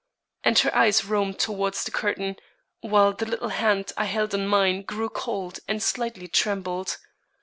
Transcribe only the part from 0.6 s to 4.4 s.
eyes roamed toward the curtain, while the little hand I held